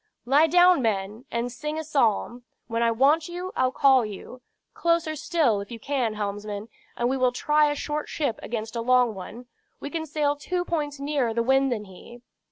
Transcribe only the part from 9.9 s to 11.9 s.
can sail two points nearer the wind than